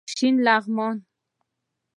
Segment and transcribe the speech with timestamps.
[0.15, 0.95] شین لغمان